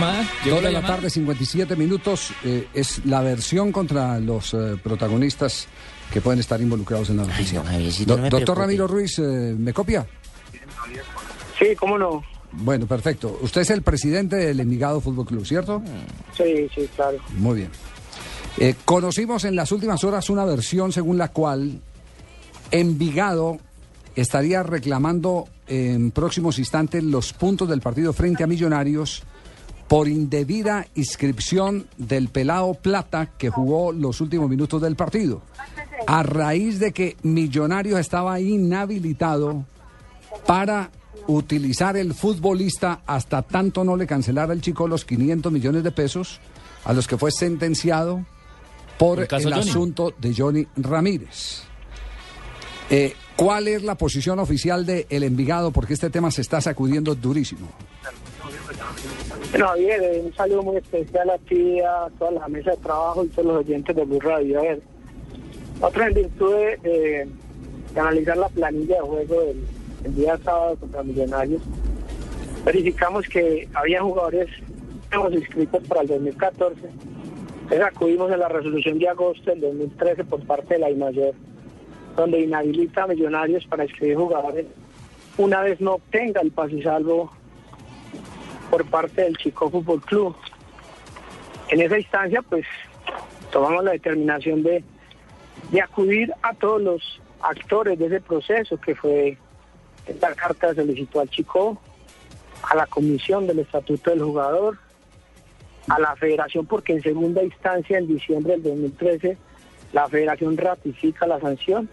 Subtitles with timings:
[0.00, 0.28] llamada?
[0.44, 2.32] ¿Llegó la, tarde, 57 minutos.
[2.44, 5.68] Eh, es la versión contra los eh, protagonistas
[6.12, 7.62] que pueden estar involucrados en la noticia.
[8.28, 10.06] doctor Ramiro Ruiz, eh, ¿me copia?
[11.58, 12.22] Sí, cómo no.
[12.52, 13.38] Bueno, perfecto.
[13.42, 15.82] Usted es el presidente del Envigado Fútbol Club, ¿cierto?
[16.36, 17.18] Sí, sí, claro.
[17.36, 17.70] Muy bien.
[18.58, 21.80] Eh, conocimos en las últimas horas una versión según la cual
[22.72, 23.58] Envigado
[24.16, 29.22] estaría reclamando en próximos instantes los puntos del partido frente a Millonarios
[29.90, 35.42] por indebida inscripción del pelado Plata que jugó los últimos minutos del partido.
[36.06, 39.64] A raíz de que Millonarios estaba inhabilitado
[40.46, 40.92] para
[41.26, 46.40] utilizar el futbolista hasta tanto no le cancelara el chico los 500 millones de pesos
[46.84, 48.24] a los que fue sentenciado
[48.96, 51.62] por el, asunto de Johnny Ramírez.
[52.90, 55.72] Eh, ¿Cuál es la posición oficial de El Envigado?
[55.72, 57.72] Porque este tema se está sacudiendo durísimo.
[59.50, 63.24] Bueno, bien, eh, un saludo muy especial a ti, a toda la mesa de trabajo
[63.24, 64.60] y todos los oyentes de Blue Radio.
[64.60, 64.80] A ver,
[65.80, 67.28] otra en virtud de,
[67.96, 69.42] analizar la planilla de juego
[70.02, 71.62] del día sábado contra Millonarios,
[72.64, 74.48] verificamos que había jugadores
[75.10, 76.80] hemos inscritos para el 2014.
[77.62, 81.34] Entonces acudimos a la resolución de agosto del 2013 por parte de la IMAYOR
[82.16, 84.66] donde inhabilita a Millonarios para escribir jugadores
[85.38, 87.32] una vez no obtenga el pase salvo
[88.70, 90.36] por parte del Chico Fútbol Club.
[91.68, 92.64] En esa instancia, pues,
[93.50, 94.84] tomamos la determinación de,
[95.70, 99.36] de acudir a todos los actores de ese proceso, que fue
[100.06, 101.80] esta carta solicitó al Chico,
[102.62, 104.78] a la comisión del Estatuto del Jugador,
[105.88, 109.36] a la Federación, porque en segunda instancia, en diciembre del 2013,
[109.92, 111.88] la Federación ratifica la sanción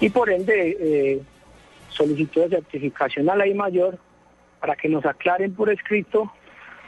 [0.00, 1.22] y por ende eh,
[1.90, 3.98] solicitó de certificación a la I mayor
[4.66, 6.28] para que nos aclaren por escrito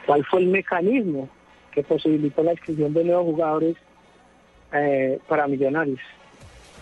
[0.05, 1.29] cuál fue el mecanismo
[1.71, 3.77] que posibilitó la inscripción de nuevos jugadores
[4.73, 6.01] eh, para millonarios.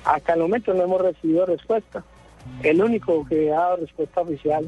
[0.06, 2.04] Hasta el momento no hemos recibido respuesta.
[2.64, 4.68] El único que ha dado respuesta oficial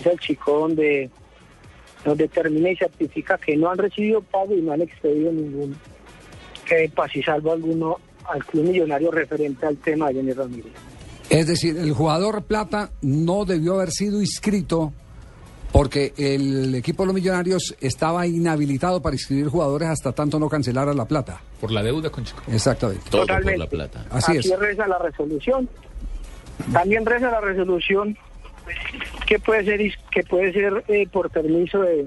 [0.00, 1.10] es el chico donde
[2.06, 5.76] nos determina y certifica que no han recibido pago y no han expedido ningún
[6.64, 10.72] que pase salvo alguno al club millonario referente al tema de Jenny Ramírez.
[11.28, 14.94] Es decir, el jugador plata no debió haber sido inscrito
[15.72, 20.92] porque el equipo de los millonarios estaba inhabilitado para inscribir jugadores hasta tanto no cancelara
[20.92, 21.40] la plata.
[21.60, 22.42] Por la deuda con Chico.
[22.48, 23.08] Exactamente.
[23.10, 24.04] Todo por la plata.
[24.10, 25.68] Así, Así reza la resolución.
[26.72, 28.16] También reza la resolución
[29.26, 29.80] que puede ser
[30.10, 32.06] que puede ser eh, por permiso de,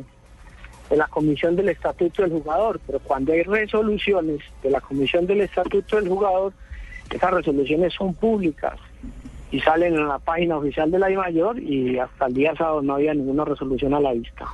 [0.89, 5.41] de la Comisión del Estatuto del Jugador, pero cuando hay resoluciones de la Comisión del
[5.41, 6.53] Estatuto del Jugador,
[7.09, 8.79] esas resoluciones son públicas
[9.55, 12.81] y salen en la página oficial de la I Mayor y hasta el día sábado
[12.81, 14.45] no había ninguna resolución a la vista.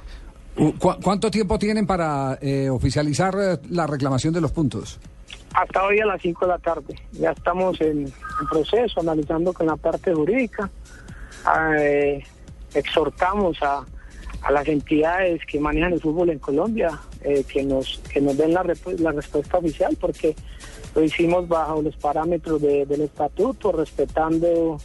[1.02, 5.00] ¿Cuánto tiempo tienen para eh, oficializar eh, la reclamación de los puntos?
[5.56, 6.96] Hasta hoy a las 5 de la tarde.
[7.14, 8.14] Ya estamos en,
[8.48, 10.70] proceso, analizando con la parte jurídica.
[11.80, 12.24] Eh,
[12.76, 13.84] exhortamos a
[14.42, 18.54] a las entidades que manejan el fútbol en Colombia eh, que nos que nos den
[18.54, 18.64] la,
[18.98, 20.36] la, respuesta oficial porque
[20.96, 24.78] lo hicimos bajo los parámetros del estatuto respetando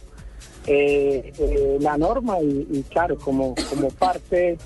[0.67, 4.57] eh, eh, la norma y, claro como como parte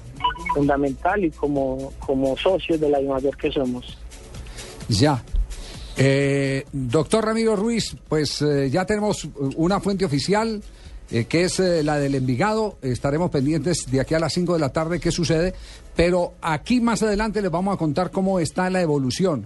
[0.54, 3.98] fundamental y como como socios de la mayor que somos.
[4.90, 5.24] Ya.
[6.72, 10.62] Doctor Ramiro Ruiz pues ya tenemos una fuente oficial
[11.12, 12.78] eh, que es eh, la del Envigado.
[12.82, 15.54] Estaremos pendientes de aquí a las 5 de la tarde qué sucede,
[15.96, 19.46] pero aquí más adelante les vamos a contar cómo está la evolución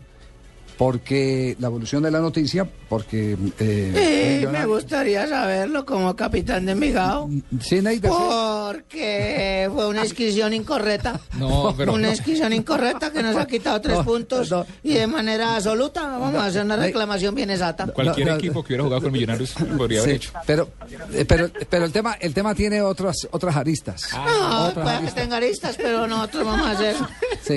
[0.78, 3.38] porque la evolución de la noticia, porque...
[3.60, 7.30] Eh, sí, me gustaría saberlo como capitán de Envigado.
[7.62, 11.20] Sí, Porque fue una inscripción incorrecta.
[11.36, 11.94] No, pero...
[11.94, 14.54] Una inscripción incorrecta que nos ha quitado tres puntos
[14.84, 16.18] y de manera absoluta.
[16.18, 17.88] Vamos a hacer una reclamación bien exacta.
[17.88, 20.32] Cualquier equipo que hubiera jugado con Millonarios podría haber hecho.
[20.46, 20.70] Pero,
[21.14, 24.10] eh, pero, pero el tema el tema tiene otras otras aristas.
[24.14, 26.96] Ah, no, puede que tenga aristas, pero nosotros vamos a hacer...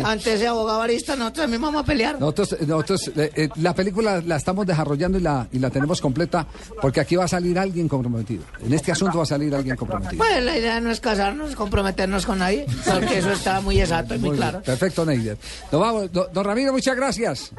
[0.04, 2.20] Antes de abogado arista, nosotros también vamos a pelear.
[2.20, 6.46] Nosotros, nosotros eh, eh, la película la estamos desarrollando y la, y la tenemos completa
[6.80, 8.44] porque aquí va a salir alguien comprometido.
[8.64, 10.18] En este asunto va a salir alguien comprometido.
[10.18, 14.18] Pues la idea no es casarnos, comprometernos con nadie, porque eso está muy exacto y
[14.18, 14.62] muy, claro.
[14.62, 15.38] Perfecto, Neider.
[15.72, 16.12] Nos vamos.
[16.12, 17.52] Don, Ramiro, muchas gracias.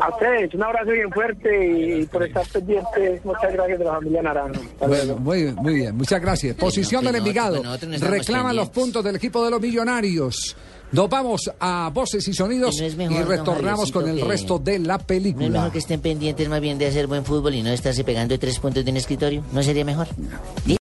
[0.00, 4.22] A ustedes, un abrazo bien fuerte y por estar pendientes, muchas gracias de la familia
[4.22, 4.60] Naranjo.
[4.86, 6.54] Bueno, muy, muy bien, muchas gracias.
[6.56, 7.62] Posición del Envigado.
[8.00, 10.56] Reclama los puntos del equipo de los millonarios.
[10.90, 12.88] Nos vamos a voces y sonidos y,
[13.22, 15.40] retornamos con el resto de la película.
[15.40, 18.04] ¿No es mejor que estén pendientes más bien de hacer buen fútbol y no estarse
[18.04, 19.42] pegando tres puntos de un escritorio?
[19.52, 20.06] ¿No sería mejor?